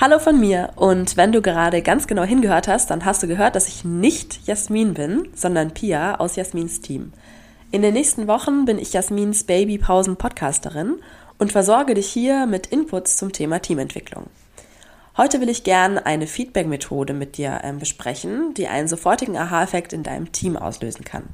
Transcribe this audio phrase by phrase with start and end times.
[0.00, 3.56] Hallo von mir und wenn du gerade ganz genau hingehört hast, dann hast du gehört,
[3.56, 7.12] dass ich nicht Jasmin bin, sondern Pia aus Jasmins Team.
[7.72, 11.00] In den nächsten Wochen bin ich Jasmins Babypausen-Podcasterin
[11.38, 14.28] und versorge dich hier mit Inputs zum Thema Teamentwicklung.
[15.16, 20.04] Heute will ich gern eine Feedback-Methode mit dir äh, besprechen, die einen sofortigen Aha-Effekt in
[20.04, 21.24] deinem Team auslösen kann.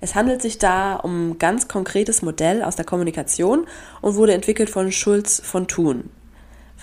[0.00, 3.66] Es handelt sich da um ein ganz konkretes Modell aus der Kommunikation
[4.02, 6.10] und wurde entwickelt von Schulz von Thun.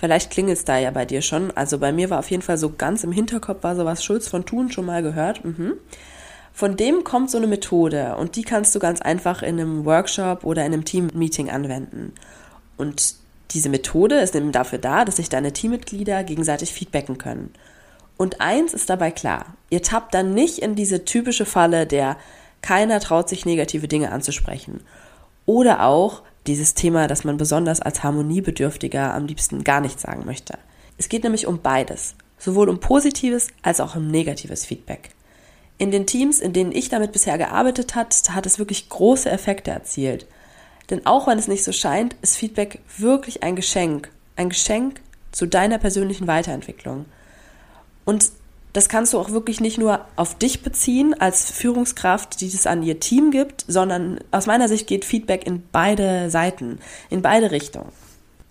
[0.01, 1.51] Vielleicht klingelt es da ja bei dir schon.
[1.51, 4.47] Also bei mir war auf jeden Fall so ganz im Hinterkopf war sowas Schulz von
[4.47, 5.45] Thun schon mal gehört.
[5.45, 5.73] Mhm.
[6.53, 10.43] Von dem kommt so eine Methode und die kannst du ganz einfach in einem Workshop
[10.43, 12.13] oder in einem Team-Meeting anwenden.
[12.77, 13.13] Und
[13.51, 17.53] diese Methode ist eben dafür da, dass sich deine Teammitglieder gegenseitig feedbacken können.
[18.17, 22.17] Und eins ist dabei klar, ihr tappt dann nicht in diese typische Falle der
[22.63, 24.81] keiner traut sich negative Dinge anzusprechen.
[25.45, 30.57] Oder auch, dieses Thema, dass man besonders als Harmoniebedürftiger am liebsten gar nichts sagen möchte.
[30.97, 35.09] Es geht nämlich um beides, sowohl um positives als auch um negatives Feedback.
[35.77, 39.71] In den Teams, in denen ich damit bisher gearbeitet hat, hat es wirklich große Effekte
[39.71, 40.27] erzielt.
[40.89, 45.45] Denn auch wenn es nicht so scheint, ist Feedback wirklich ein Geschenk, ein Geschenk zu
[45.45, 47.05] deiner persönlichen Weiterentwicklung.
[48.05, 48.31] Und
[48.73, 52.83] das kannst du auch wirklich nicht nur auf dich beziehen als Führungskraft, die das an
[52.83, 57.91] ihr Team gibt, sondern aus meiner Sicht geht Feedback in beide Seiten, in beide Richtungen.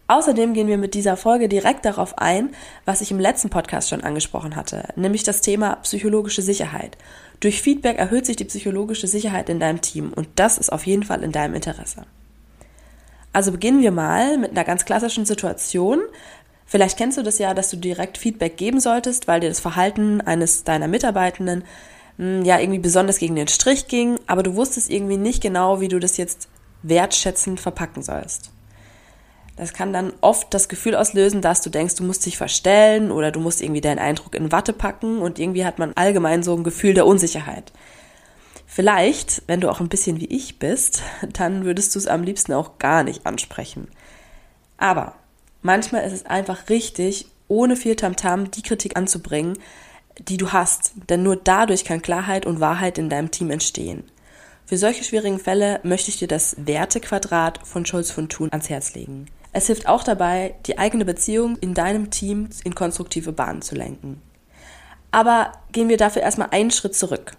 [0.08, 2.50] Außerdem gehen wir mit dieser Folge direkt darauf ein,
[2.84, 6.98] was ich im letzten Podcast schon angesprochen hatte, nämlich das Thema psychologische Sicherheit.
[7.38, 11.04] Durch Feedback erhöht sich die psychologische Sicherheit in deinem Team und das ist auf jeden
[11.04, 12.06] Fall in deinem Interesse.
[13.32, 16.00] Also beginnen wir mal mit einer ganz klassischen Situation,
[16.70, 20.20] Vielleicht kennst du das ja, dass du direkt Feedback geben solltest, weil dir das Verhalten
[20.20, 21.64] eines deiner Mitarbeitenden
[22.16, 25.88] hm, ja irgendwie besonders gegen den Strich ging, aber du wusstest irgendwie nicht genau, wie
[25.88, 26.48] du das jetzt
[26.84, 28.52] wertschätzend verpacken sollst.
[29.56, 33.32] Das kann dann oft das Gefühl auslösen, dass du denkst, du musst dich verstellen oder
[33.32, 36.62] du musst irgendwie deinen Eindruck in Watte packen und irgendwie hat man allgemein so ein
[36.62, 37.72] Gefühl der Unsicherheit.
[38.64, 42.52] Vielleicht, wenn du auch ein bisschen wie ich bist, dann würdest du es am liebsten
[42.52, 43.88] auch gar nicht ansprechen.
[44.78, 45.16] Aber
[45.62, 49.58] Manchmal ist es einfach richtig, ohne viel Tamtam die Kritik anzubringen,
[50.18, 54.04] die du hast, denn nur dadurch kann Klarheit und Wahrheit in deinem Team entstehen.
[54.66, 58.94] Für solche schwierigen Fälle möchte ich dir das Wertequadrat von Scholz von Thun ans Herz
[58.94, 59.26] legen.
[59.52, 64.22] Es hilft auch dabei, die eigene Beziehung in deinem Team in konstruktive Bahnen zu lenken.
[65.10, 67.32] Aber gehen wir dafür erstmal einen Schritt zurück.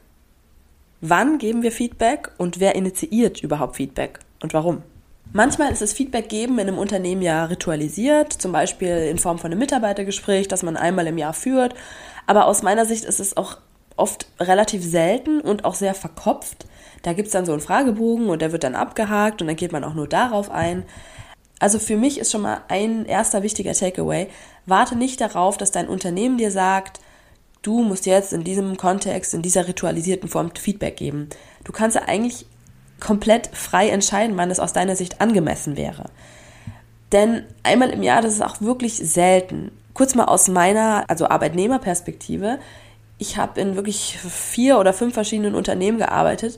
[0.99, 4.83] Wann geben wir Feedback und wer initiiert überhaupt Feedback und warum?
[5.33, 9.51] Manchmal ist das Feedback geben in einem Unternehmen ja ritualisiert, zum Beispiel in Form von
[9.51, 11.73] einem Mitarbeitergespräch, das man einmal im Jahr führt.
[12.27, 13.57] Aber aus meiner Sicht ist es auch
[13.95, 16.65] oft relativ selten und auch sehr verkopft.
[17.03, 19.71] Da gibt es dann so einen Fragebogen und der wird dann abgehakt und dann geht
[19.71, 20.83] man auch nur darauf ein.
[21.59, 24.27] Also für mich ist schon mal ein erster wichtiger Takeaway,
[24.65, 26.99] warte nicht darauf, dass dein Unternehmen dir sagt,
[27.61, 31.29] du musst jetzt in diesem Kontext, in dieser ritualisierten Form Feedback geben.
[31.63, 32.47] Du kannst ja eigentlich
[33.01, 36.05] komplett frei entscheiden, wann es aus deiner Sicht angemessen wäre.
[37.11, 39.71] Denn einmal im Jahr, das ist auch wirklich selten.
[39.93, 42.59] Kurz mal aus meiner, also Arbeitnehmerperspektive.
[43.17, 46.57] Ich habe in wirklich vier oder fünf verschiedenen Unternehmen gearbeitet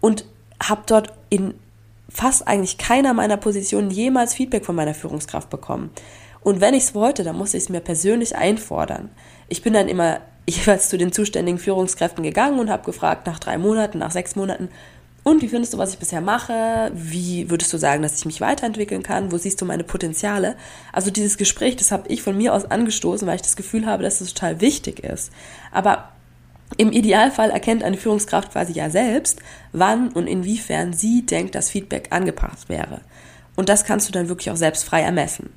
[0.00, 0.24] und
[0.60, 1.54] habe dort in
[2.08, 5.90] fast eigentlich keiner meiner Positionen jemals Feedback von meiner Führungskraft bekommen.
[6.40, 9.10] Und wenn ich es wollte, dann musste ich es mir persönlich einfordern.
[9.48, 13.58] Ich bin dann immer jeweils zu den zuständigen Führungskräften gegangen und habe gefragt nach drei
[13.58, 14.68] Monaten, nach sechs Monaten,
[15.24, 16.90] und wie findest du, was ich bisher mache?
[16.94, 19.30] Wie würdest du sagen, dass ich mich weiterentwickeln kann?
[19.30, 20.56] Wo siehst du meine Potenziale?
[20.92, 24.02] Also dieses Gespräch, das habe ich von mir aus angestoßen, weil ich das Gefühl habe,
[24.02, 25.30] dass es total wichtig ist.
[25.70, 26.08] Aber
[26.76, 29.40] im Idealfall erkennt eine Führungskraft quasi ja selbst,
[29.72, 33.00] wann und inwiefern sie denkt, dass Feedback angepasst wäre.
[33.54, 35.50] Und das kannst du dann wirklich auch selbst frei ermessen.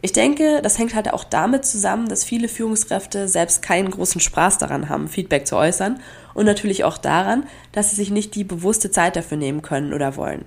[0.00, 4.58] Ich denke, das hängt halt auch damit zusammen, dass viele Führungskräfte selbst keinen großen Spaß
[4.58, 5.98] daran haben, Feedback zu äußern
[6.34, 10.16] und natürlich auch daran, dass sie sich nicht die bewusste Zeit dafür nehmen können oder
[10.16, 10.44] wollen.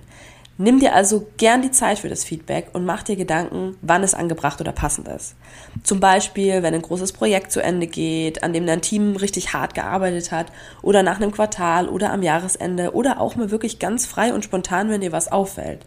[0.58, 4.14] Nimm dir also gern die Zeit für das Feedback und mach dir Gedanken, wann es
[4.14, 5.34] angebracht oder passend ist.
[5.82, 9.74] Zum Beispiel, wenn ein großes Projekt zu Ende geht, an dem dein Team richtig hart
[9.74, 10.52] gearbeitet hat,
[10.82, 14.90] oder nach einem Quartal oder am Jahresende oder auch mal wirklich ganz frei und spontan,
[14.90, 15.86] wenn dir was auffällt.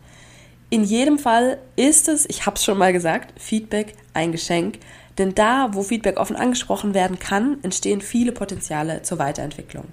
[0.69, 4.79] In jedem Fall ist es, ich habe es schon mal gesagt, Feedback ein Geschenk,
[5.17, 9.85] denn da, wo Feedback offen angesprochen werden kann, entstehen viele Potenziale zur Weiterentwicklung.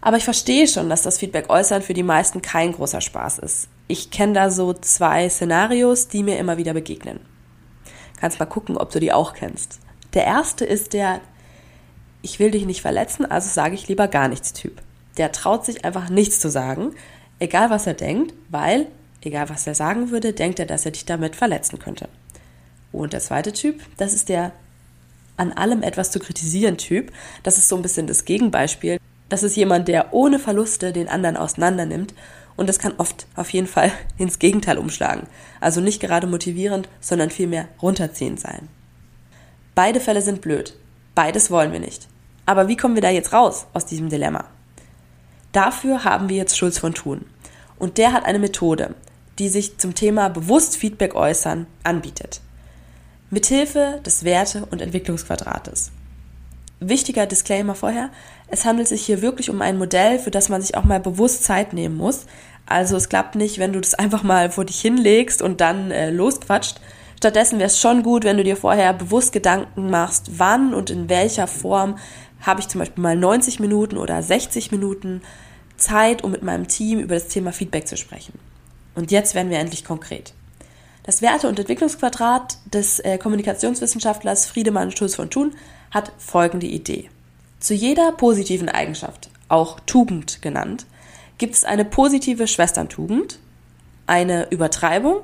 [0.00, 3.68] Aber ich verstehe schon, dass das Feedback äußern für die meisten kein großer Spaß ist.
[3.86, 7.20] Ich kenne da so zwei Szenarios, die mir immer wieder begegnen.
[8.20, 9.80] Kannst mal gucken, ob du die auch kennst.
[10.14, 11.20] Der erste ist der
[12.20, 14.82] Ich will dich nicht verletzen, also sage ich lieber gar nichts Typ.
[15.16, 16.94] Der traut sich einfach nichts zu sagen,
[17.42, 18.86] egal was er denkt, weil,
[19.20, 22.08] egal was er sagen würde, denkt er, dass er dich damit verletzen könnte.
[22.92, 24.52] Und der zweite Typ, das ist der
[25.36, 27.10] an allem etwas zu kritisieren Typ.
[27.42, 28.98] Das ist so ein bisschen das Gegenbeispiel.
[29.28, 32.14] Das ist jemand, der ohne Verluste den anderen auseinander nimmt.
[32.54, 35.26] Und das kann oft auf jeden Fall ins Gegenteil umschlagen.
[35.60, 38.68] Also nicht gerade motivierend, sondern vielmehr runterziehend sein.
[39.74, 40.76] Beide Fälle sind blöd.
[41.14, 42.08] Beides wollen wir nicht.
[42.44, 44.44] Aber wie kommen wir da jetzt raus aus diesem Dilemma?
[45.52, 47.26] Dafür haben wir jetzt Schulz von Thun.
[47.82, 48.94] Und der hat eine Methode,
[49.40, 52.40] die sich zum Thema bewusst Feedback äußern anbietet
[53.32, 55.90] mithilfe des Werte- und Entwicklungsquadrates.
[56.80, 58.10] Wichtiger Disclaimer vorher,
[58.48, 61.42] es handelt sich hier wirklich um ein Modell, für das man sich auch mal bewusst
[61.42, 62.26] Zeit nehmen muss.
[62.66, 66.10] Also es klappt nicht, wenn du das einfach mal vor dich hinlegst und dann äh,
[66.10, 66.78] losquatscht.
[67.16, 71.08] Stattdessen wäre es schon gut, wenn du dir vorher bewusst Gedanken machst, wann und in
[71.08, 71.96] welcher Form
[72.42, 75.22] habe ich zum Beispiel mal 90 Minuten oder 60 Minuten
[75.82, 78.38] Zeit, um mit meinem Team über das Thema Feedback zu sprechen.
[78.94, 80.34] Und jetzt werden wir endlich konkret.
[81.04, 85.54] Das Werte- und Entwicklungsquadrat des äh, Kommunikationswissenschaftlers Friedemann Schulz von Thun
[85.90, 87.10] hat folgende Idee.
[87.58, 90.86] Zu jeder positiven Eigenschaft, auch Tugend genannt,
[91.38, 93.38] gibt es eine positive Schwesterntugend,
[94.06, 95.22] eine Übertreibung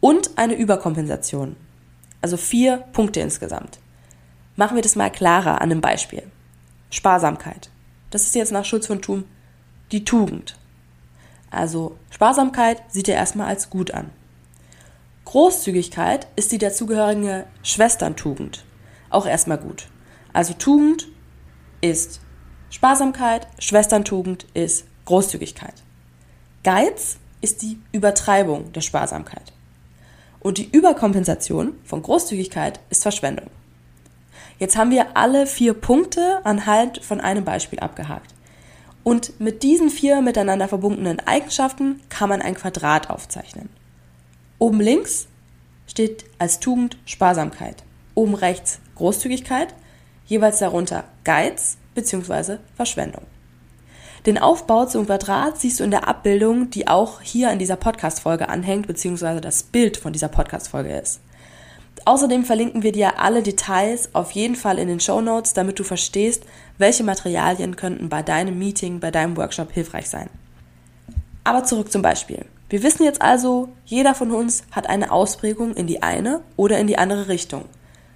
[0.00, 1.56] und eine Überkompensation.
[2.22, 3.78] Also vier Punkte insgesamt.
[4.56, 6.22] Machen wir das mal klarer an einem Beispiel.
[6.90, 7.70] Sparsamkeit.
[8.10, 9.24] Das ist jetzt nach Schulz von Thun
[9.92, 10.56] die Tugend.
[11.50, 14.10] Also Sparsamkeit sieht er erstmal als gut an.
[15.24, 18.64] Großzügigkeit ist die dazugehörige Schwesterntugend.
[19.10, 19.88] Auch erstmal gut.
[20.32, 21.08] Also Tugend
[21.80, 22.20] ist
[22.70, 25.74] Sparsamkeit, Schwesterntugend ist Großzügigkeit.
[26.62, 29.52] Geiz ist die Übertreibung der Sparsamkeit.
[30.40, 33.50] Und die Überkompensation von Großzügigkeit ist Verschwendung.
[34.58, 38.34] Jetzt haben wir alle vier Punkte anhand von einem Beispiel abgehakt.
[39.02, 43.68] Und mit diesen vier miteinander verbundenen Eigenschaften kann man ein Quadrat aufzeichnen.
[44.58, 45.26] Oben links
[45.86, 47.82] steht als Tugend Sparsamkeit.
[48.14, 49.74] Oben rechts Großzügigkeit,
[50.26, 52.58] jeweils darunter Geiz bzw.
[52.76, 53.22] Verschwendung.
[54.26, 58.50] Den Aufbau zum Quadrat siehst du in der Abbildung, die auch hier in dieser Podcast-Folge
[58.50, 59.40] anhängt, bzw.
[59.40, 61.20] das Bild von dieser Podcast-Folge ist.
[62.04, 65.84] Außerdem verlinken wir dir alle Details auf jeden Fall in den Show Notes, damit du
[65.84, 66.44] verstehst,
[66.80, 70.30] welche Materialien könnten bei deinem Meeting, bei deinem Workshop hilfreich sein.
[71.44, 72.46] Aber zurück zum Beispiel.
[72.70, 76.86] Wir wissen jetzt also, jeder von uns hat eine Ausprägung in die eine oder in
[76.86, 77.66] die andere Richtung,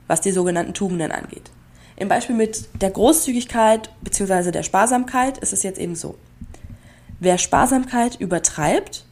[0.06, 1.50] was die sogenannten Tugenden angeht.
[1.96, 4.50] Im Beispiel mit der Großzügigkeit bzw.
[4.50, 6.16] der Sparsamkeit ist es jetzt eben so.
[7.20, 9.05] Wer Sparsamkeit übertreibt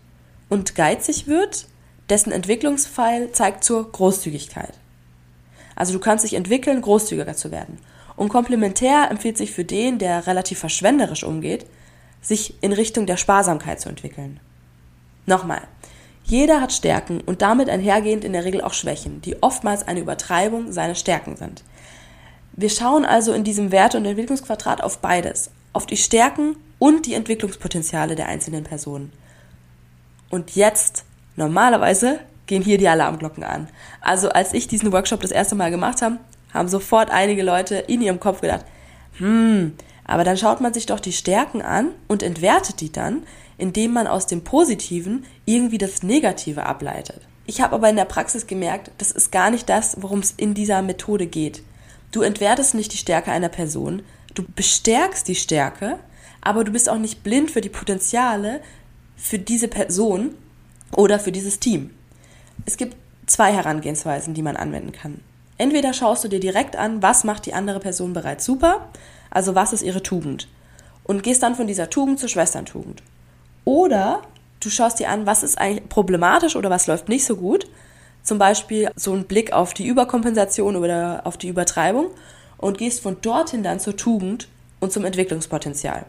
[0.48, 1.66] und geizig wird,
[2.08, 4.74] dessen Entwicklungspfeil zeigt zur Großzügigkeit.
[5.76, 7.78] Also du kannst dich entwickeln, großzügiger zu werden.
[8.16, 11.66] Und komplementär empfiehlt sich für den, der relativ verschwenderisch umgeht,
[12.20, 14.40] sich in Richtung der Sparsamkeit zu entwickeln.
[15.26, 15.62] Nochmal.
[16.24, 20.72] Jeder hat Stärken und damit einhergehend in der Regel auch Schwächen, die oftmals eine Übertreibung
[20.72, 21.64] seiner Stärken sind.
[22.52, 27.14] Wir schauen also in diesem Werte- und Entwicklungsquadrat auf beides, auf die Stärken und die
[27.14, 29.12] Entwicklungspotenziale der einzelnen Personen.
[30.30, 31.04] Und jetzt,
[31.36, 33.68] normalerweise, gehen hier die Alarmglocken an.
[34.00, 36.18] Also als ich diesen Workshop das erste Mal gemacht habe,
[36.52, 38.64] haben sofort einige Leute in ihrem Kopf gedacht,
[39.18, 39.72] hm,
[40.04, 43.22] aber dann schaut man sich doch die Stärken an und entwertet die dann,
[43.58, 47.20] indem man aus dem Positiven irgendwie das Negative ableitet.
[47.46, 50.54] Ich habe aber in der Praxis gemerkt, das ist gar nicht das, worum es in
[50.54, 51.62] dieser Methode geht.
[52.10, 54.02] Du entwertest nicht die Stärke einer Person,
[54.34, 55.98] du bestärkst die Stärke,
[56.40, 58.60] aber du bist auch nicht blind für die Potenziale
[59.16, 60.34] für diese Person
[60.96, 61.90] oder für dieses Team.
[62.66, 65.20] Es gibt zwei Herangehensweisen, die man anwenden kann.
[65.62, 68.88] Entweder schaust du dir direkt an, was macht die andere Person bereits super,
[69.30, 70.48] also was ist ihre Tugend,
[71.04, 73.00] und gehst dann von dieser Tugend zur Schwesterntugend.
[73.64, 74.22] Oder
[74.58, 77.68] du schaust dir an, was ist eigentlich problematisch oder was läuft nicht so gut.
[78.24, 82.08] Zum Beispiel so ein Blick auf die Überkompensation oder auf die Übertreibung
[82.58, 84.48] und gehst von dorthin dann zur Tugend
[84.80, 86.06] und zum Entwicklungspotenzial.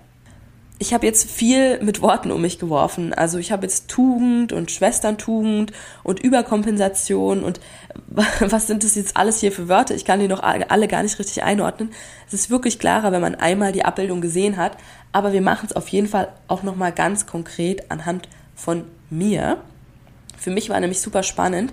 [0.84, 3.14] Ich habe jetzt viel mit Worten um mich geworfen.
[3.14, 5.72] Also ich habe jetzt Tugend und Schwesterntugend
[6.04, 7.62] und Überkompensation und
[8.42, 9.96] was sind das jetzt alles hier für Wörter?
[9.96, 11.94] Ich kann die noch alle gar nicht richtig einordnen.
[12.28, 14.76] Es ist wirklich klarer, wenn man einmal die Abbildung gesehen hat.
[15.14, 19.62] Aber wir machen es auf jeden Fall auch nochmal ganz konkret anhand von mir.
[20.38, 21.72] Für mich war nämlich super spannend.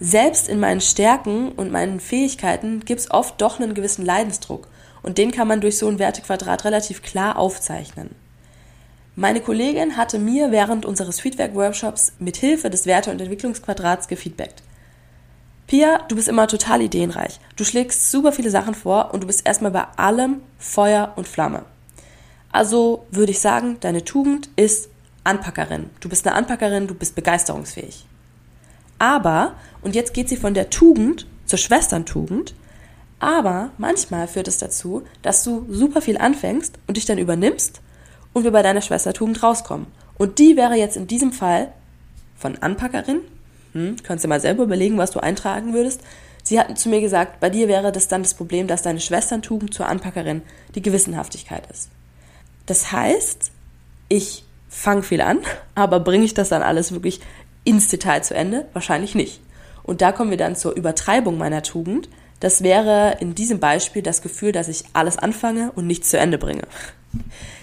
[0.00, 4.66] Selbst in meinen Stärken und meinen Fähigkeiten gibt es oft doch einen gewissen Leidensdruck.
[5.02, 8.14] Und den kann man durch so ein Wertequadrat relativ klar aufzeichnen.
[9.18, 14.62] Meine Kollegin hatte mir während unseres Feedback-Workshops mit Hilfe des Werte- und Entwicklungsquadrats gefeedbackt.
[15.66, 17.40] Pia, du bist immer total ideenreich.
[17.56, 21.64] Du schlägst super viele Sachen vor und du bist erstmal bei allem Feuer und Flamme.
[22.52, 24.90] Also würde ich sagen, deine Tugend ist
[25.24, 25.88] Anpackerin.
[26.00, 28.04] Du bist eine Anpackerin, du bist begeisterungsfähig.
[28.98, 32.54] Aber, und jetzt geht sie von der Tugend zur Schwesterntugend,
[33.18, 37.80] aber manchmal führt es dazu, dass du super viel anfängst und dich dann übernimmst
[38.36, 39.86] und wir bei deiner Schwestertugend rauskommen.
[40.18, 41.72] Und die wäre jetzt in diesem Fall
[42.36, 43.22] von Anpackerin.
[43.72, 46.02] Hm, kannst du mal selber überlegen, was du eintragen würdest.
[46.42, 49.72] Sie hatten zu mir gesagt, bei dir wäre das dann das Problem, dass deine Schwesterntugend
[49.72, 50.42] zur Anpackerin
[50.74, 51.88] die Gewissenhaftigkeit ist.
[52.66, 53.52] Das heißt,
[54.10, 55.38] ich fange viel an,
[55.74, 57.20] aber bringe ich das dann alles wirklich
[57.64, 58.66] ins Detail zu Ende?
[58.74, 59.40] Wahrscheinlich nicht.
[59.82, 62.10] Und da kommen wir dann zur Übertreibung meiner Tugend.
[62.40, 66.36] Das wäre in diesem Beispiel das Gefühl, dass ich alles anfange und nichts zu Ende
[66.36, 66.64] bringe.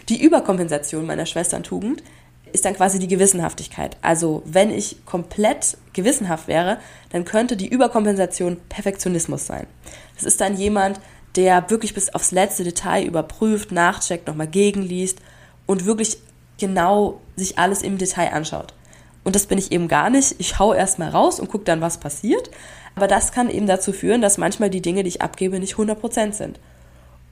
[0.09, 2.03] Die Überkompensation meiner Schwesterntugend
[2.51, 3.97] ist dann quasi die Gewissenhaftigkeit.
[4.01, 6.77] Also wenn ich komplett gewissenhaft wäre,
[7.11, 9.65] dann könnte die Überkompensation Perfektionismus sein.
[10.15, 10.99] Das ist dann jemand,
[11.35, 15.19] der wirklich bis aufs letzte Detail überprüft, nachcheckt, nochmal gegenliest
[15.65, 16.19] und wirklich
[16.59, 18.73] genau sich alles im Detail anschaut.
[19.23, 20.35] Und das bin ich eben gar nicht.
[20.37, 22.51] Ich hau erstmal raus und gucke dann, was passiert.
[22.95, 26.33] Aber das kann eben dazu führen, dass manchmal die Dinge, die ich abgebe, nicht 100%
[26.33, 26.59] sind.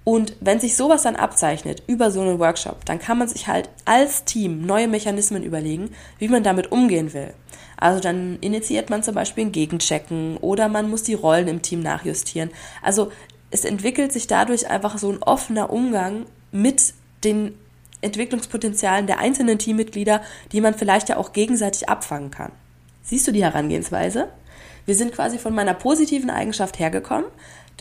[0.04, 3.70] Und wenn sich sowas dann abzeichnet über so einen Workshop, dann kann man sich halt
[3.86, 7.34] als Team neue Mechanismen überlegen, wie man damit umgehen will.
[7.78, 11.82] Also dann initiiert man zum Beispiel ein Gegenchecken oder man muss die Rollen im Team
[11.82, 12.52] nachjustieren.
[12.82, 13.12] Also
[13.52, 16.94] es entwickelt sich dadurch einfach so ein offener Umgang mit
[17.24, 17.56] den
[18.02, 22.52] Entwicklungspotenzialen der einzelnen Teammitglieder, die man vielleicht ja auch gegenseitig abfangen kann.
[23.04, 24.30] Siehst du die Herangehensweise?
[24.86, 27.26] Wir sind quasi von meiner positiven Eigenschaft hergekommen,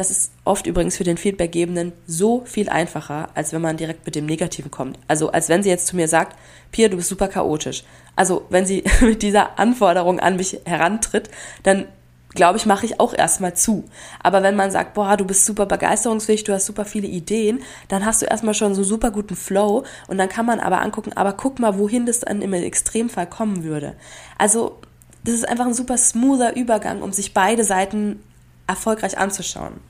[0.00, 4.14] das ist oft übrigens für den Feedbackgebenden so viel einfacher, als wenn man direkt mit
[4.14, 4.98] dem Negativen kommt.
[5.08, 6.38] Also als wenn sie jetzt zu mir sagt,
[6.72, 7.84] Pia, du bist super chaotisch.
[8.16, 11.28] Also wenn sie mit dieser Anforderung an mich herantritt,
[11.64, 11.84] dann
[12.30, 13.90] glaube ich, mache ich auch erstmal zu.
[14.22, 18.06] Aber wenn man sagt, boah, du bist super begeisterungsfähig, du hast super viele Ideen, dann
[18.06, 21.34] hast du erstmal schon so super guten Flow und dann kann man aber angucken, aber
[21.34, 23.96] guck mal, wohin das dann im Extremfall kommen würde.
[24.38, 24.78] Also
[25.24, 28.22] das ist einfach ein super smoother Übergang, um sich beide Seiten
[28.66, 29.89] erfolgreich anzuschauen.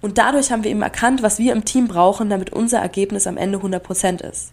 [0.00, 3.36] Und dadurch haben wir eben erkannt, was wir im Team brauchen, damit unser Ergebnis am
[3.36, 4.52] Ende 100% ist.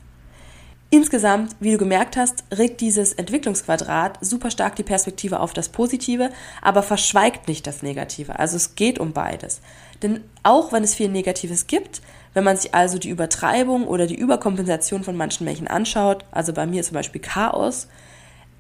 [0.91, 6.29] Insgesamt, wie du gemerkt hast, regt dieses Entwicklungsquadrat super stark die Perspektive auf das Positive,
[6.61, 8.39] aber verschweigt nicht das Negative.
[8.39, 9.61] Also es geht um beides.
[10.03, 12.01] Denn auch wenn es viel Negatives gibt,
[12.33, 16.65] wenn man sich also die Übertreibung oder die Überkompensation von manchen Menschen anschaut, also bei
[16.65, 17.87] mir zum Beispiel Chaos,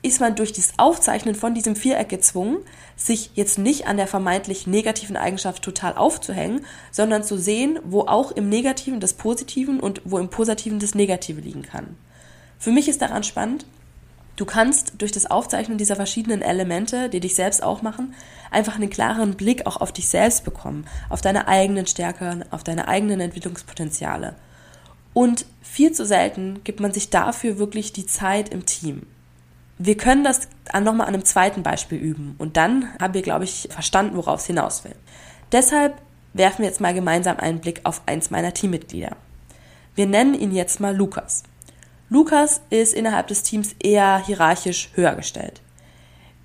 [0.05, 2.59] ist man durch das Aufzeichnen von diesem Viereck gezwungen,
[2.95, 8.31] sich jetzt nicht an der vermeintlich negativen Eigenschaft total aufzuhängen, sondern zu sehen, wo auch
[8.31, 11.97] im Negativen das Positiven und wo im Positiven das Negative liegen kann.
[12.59, 13.65] Für mich ist daran spannend,
[14.35, 18.13] du kannst durch das Aufzeichnen dieser verschiedenen Elemente, die dich selbst auch machen,
[18.51, 22.87] einfach einen klaren Blick auch auf dich selbst bekommen, auf deine eigenen Stärken, auf deine
[22.87, 24.35] eigenen Entwicklungspotenziale.
[25.13, 29.07] Und viel zu selten gibt man sich dafür wirklich die Zeit im Team.
[29.77, 33.67] Wir können das nochmal an einem zweiten Beispiel üben und dann haben wir, glaube ich,
[33.69, 34.95] verstanden, worauf es hinaus will.
[35.51, 36.01] Deshalb
[36.33, 39.15] werfen wir jetzt mal gemeinsam einen Blick auf eins meiner Teammitglieder.
[39.95, 41.43] Wir nennen ihn jetzt mal Lukas.
[42.09, 45.61] Lukas ist innerhalb des Teams eher hierarchisch höher gestellt.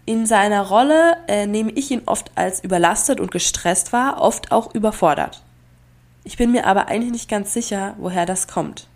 [0.07, 4.75] In seiner Rolle äh, nehme ich ihn oft als überlastet und gestresst wahr, oft auch
[4.75, 5.45] überfordert.
[6.25, 8.89] Ich bin mir aber eigentlich nicht ganz sicher, woher das kommt.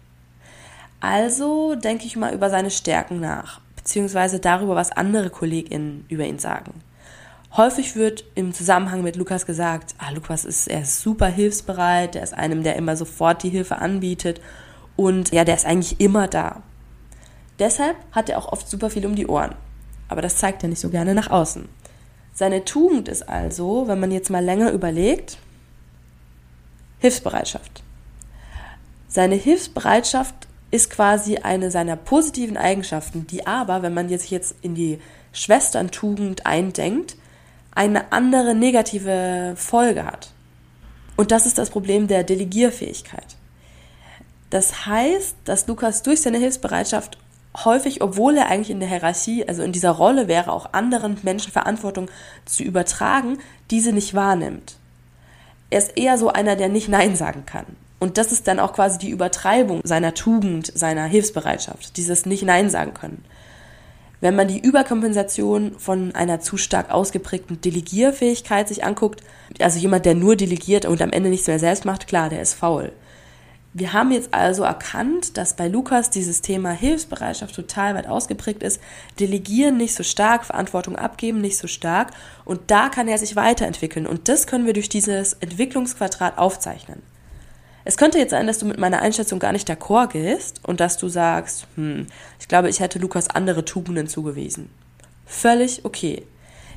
[1.01, 6.39] Also denke ich mal über seine Stärken nach beziehungsweise darüber, was andere KollegInnen über ihn
[6.39, 6.73] sagen.
[7.55, 12.23] Häufig wird im Zusammenhang mit Lukas gesagt, ah, Lukas ist, er ist super hilfsbereit, der
[12.23, 14.41] ist einem, der immer sofort die Hilfe anbietet
[14.97, 16.63] und ja, der ist eigentlich immer da.
[17.59, 19.55] Deshalb hat er auch oft super viel um die Ohren.
[20.09, 21.69] Aber das zeigt er nicht so gerne nach außen.
[22.33, 25.39] Seine Tugend ist also, wenn man jetzt mal länger überlegt,
[26.99, 27.83] Hilfsbereitschaft.
[29.09, 34.75] Seine Hilfsbereitschaft ist quasi eine seiner positiven Eigenschaften, die aber, wenn man sich jetzt in
[34.75, 34.99] die
[35.33, 37.15] Schwesterntugend eindenkt,
[37.77, 40.33] eine andere negative Folge hat.
[41.15, 43.37] Und das ist das Problem der Delegierfähigkeit.
[44.51, 47.19] Das heißt, dass Lukas durch seine Hilfsbereitschaft
[47.65, 51.53] häufig, obwohl er eigentlich in der Hierarchie, also in dieser Rolle wäre, auch anderen Menschen
[51.53, 52.11] Verantwortung
[52.47, 53.39] zu übertragen,
[53.71, 54.75] diese nicht wahrnimmt.
[55.71, 57.67] Er ist eher so einer, der nicht Nein sagen kann.
[58.05, 62.69] Und das ist dann auch quasi die Übertreibung seiner Tugend, seiner Hilfsbereitschaft, dieses nicht Nein
[62.69, 63.25] sagen können.
[64.21, 69.23] Wenn man die Überkompensation von einer zu stark ausgeprägten Delegierfähigkeit sich anguckt,
[69.59, 72.53] also jemand, der nur delegiert und am Ende nichts mehr selbst macht, klar, der ist
[72.53, 72.93] faul.
[73.73, 78.83] Wir haben jetzt also erkannt, dass bei Lukas dieses Thema Hilfsbereitschaft total weit ausgeprägt ist.
[79.19, 82.11] Delegieren nicht so stark, Verantwortung abgeben nicht so stark.
[82.45, 84.07] Und da kann er sich weiterentwickeln.
[84.07, 87.14] Und das können wir durch dieses Entwicklungsquadrat aufzeichnen.
[87.87, 90.97] Es könnte jetzt sein, dass du mit meiner Einschätzung gar nicht d'accord gehst und dass
[90.97, 92.07] du sagst, hm,
[92.41, 94.71] ich glaube, ich hätte Lukas andere Tugenden zugewiesen.
[95.27, 96.27] Völlig okay.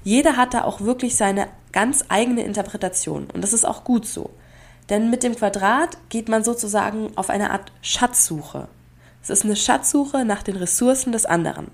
[0.04, 4.32] Jeder hat da auch wirklich seine ganz eigene Interpretation und das ist auch gut so.
[4.90, 8.68] Denn mit dem Quadrat geht man sozusagen auf eine Art Schatzsuche.
[9.22, 11.68] Es ist eine Schatzsuche nach den Ressourcen des anderen.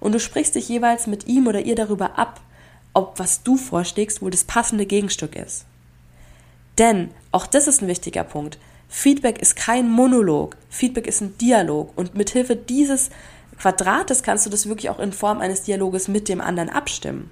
[0.00, 2.40] Und du sprichst dich jeweils mit ihm oder ihr darüber ab,
[2.94, 5.64] ob was du vorschlägst wohl das passende Gegenstück ist.
[6.78, 8.58] Denn, auch das ist ein wichtiger Punkt,
[8.94, 13.08] Feedback ist kein Monolog, Feedback ist ein Dialog und mithilfe dieses
[13.58, 17.30] Quadrates kannst du das wirklich auch in Form eines Dialoges mit dem anderen abstimmen.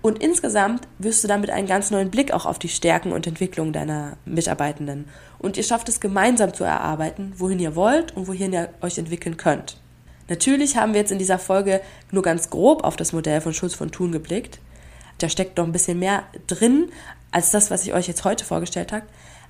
[0.00, 3.72] Und insgesamt wirst du damit einen ganz neuen Blick auch auf die Stärken und Entwicklung
[3.72, 5.08] deiner Mitarbeitenden.
[5.40, 9.36] Und ihr schafft es gemeinsam zu erarbeiten, wohin ihr wollt und wohin ihr euch entwickeln
[9.36, 9.76] könnt.
[10.28, 11.80] Natürlich haben wir jetzt in dieser Folge
[12.12, 14.60] nur ganz grob auf das Modell von Schulz von Thun geblickt.
[15.18, 16.92] Da steckt noch ein bisschen mehr drin
[17.32, 19.04] als das, was ich euch jetzt heute vorgestellt habe.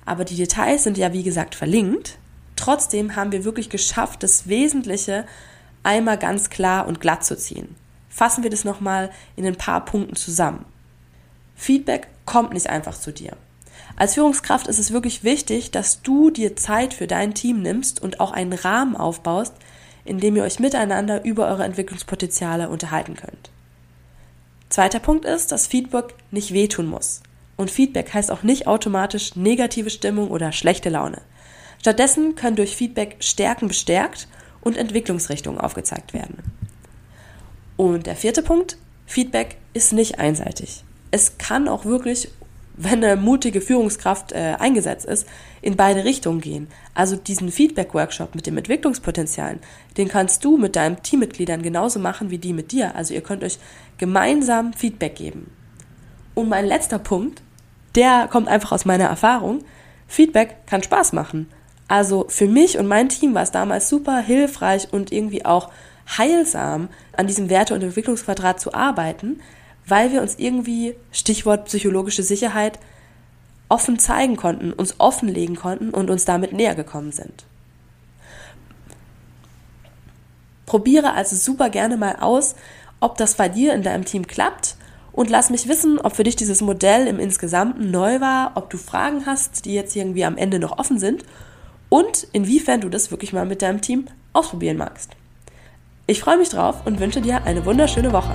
[0.05, 2.17] Aber die Details sind ja, wie gesagt, verlinkt.
[2.55, 5.25] Trotzdem haben wir wirklich geschafft, das Wesentliche
[5.83, 7.75] einmal ganz klar und glatt zu ziehen
[8.15, 10.65] fassen wir das nochmal in ein paar Punkten zusammen.
[11.55, 13.33] Feedback kommt nicht einfach zu dir.
[13.97, 18.21] Als Führungskraft ist es wirklich wichtig, dass du dir Zeit für dein Team nimmst und
[18.21, 19.53] auch einen Rahmen aufbaust,
[20.05, 23.51] in dem ihr euch miteinander über eure Entwicklungspotenziale unterhalten könnt.
[24.69, 27.21] Zweiter Punkt ist, dass Feedback nicht wehtun muss.
[27.57, 31.21] Und Feedback heißt auch nicht automatisch negative Stimmung oder schlechte Laune.
[31.79, 34.27] Stattdessen können durch Feedback Stärken bestärkt
[34.61, 36.39] und Entwicklungsrichtungen aufgezeigt werden.
[37.77, 40.83] Und der vierte Punkt, Feedback ist nicht einseitig.
[41.11, 42.29] Es kann auch wirklich,
[42.75, 45.27] wenn eine mutige Führungskraft äh, eingesetzt ist,
[45.61, 46.67] in beide Richtungen gehen.
[46.93, 49.59] Also diesen Feedback-Workshop mit dem Entwicklungspotenzialen,
[49.97, 52.95] den kannst du mit deinen Teammitgliedern genauso machen wie die mit dir.
[52.95, 53.59] Also ihr könnt euch
[53.97, 55.51] gemeinsam Feedback geben.
[56.35, 57.41] Und mein letzter Punkt,
[57.95, 59.63] der kommt einfach aus meiner Erfahrung.
[60.07, 61.49] Feedback kann Spaß machen.
[61.87, 65.71] Also für mich und mein Team war es damals super hilfreich und irgendwie auch
[66.17, 69.41] heilsam, an diesem Werte- und Entwicklungsquadrat zu arbeiten,
[69.87, 72.79] weil wir uns irgendwie, Stichwort psychologische Sicherheit,
[73.69, 77.45] offen zeigen konnten, uns offenlegen konnten und uns damit näher gekommen sind.
[80.65, 82.55] Probiere also super gerne mal aus,
[82.99, 84.75] ob das bei dir in deinem Team klappt
[85.15, 88.77] und lass mich wissen, ob für dich dieses Modell im Insgesamten neu war, ob du
[88.77, 91.23] Fragen hast, die jetzt irgendwie am Ende noch offen sind
[91.87, 95.11] und inwiefern du das wirklich mal mit deinem Team ausprobieren magst.
[96.05, 98.33] Ich freue mich drauf und wünsche dir eine wunderschöne Woche.